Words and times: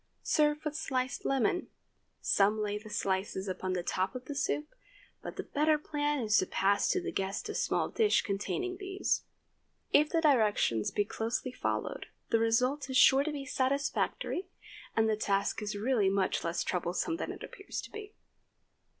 Serve 0.23 0.65
with 0.65 0.75
sliced 0.75 1.25
lemon. 1.25 1.67
Some 2.21 2.59
lay 2.59 2.79
the 2.79 2.89
slices 2.89 3.47
upon 3.47 3.73
the 3.73 3.83
top 3.83 4.15
of 4.15 4.25
the 4.25 4.33
soup, 4.33 4.73
but 5.21 5.35
the 5.35 5.43
better 5.43 5.77
plan 5.77 6.17
is 6.23 6.35
to 6.39 6.47
pass 6.47 6.89
to 6.89 6.99
the 6.99 7.11
guests 7.11 7.47
a 7.49 7.53
small 7.53 7.87
dish 7.87 8.23
containing 8.23 8.77
these. 8.77 9.25
If 9.93 10.09
the 10.09 10.19
directions 10.19 10.89
be 10.89 11.05
closely 11.05 11.51
followed, 11.51 12.07
the 12.31 12.39
result 12.39 12.89
is 12.89 12.97
sure 12.97 13.23
to 13.23 13.31
be 13.31 13.45
satisfactory, 13.45 14.47
and 14.95 15.07
the 15.07 15.15
task 15.15 15.61
is 15.61 15.75
really 15.75 16.09
much 16.09 16.43
less 16.43 16.63
troublesome 16.63 17.17
than 17.17 17.31
it 17.31 17.43
appears 17.43 17.79
to 17.81 17.91
be. 17.91 18.15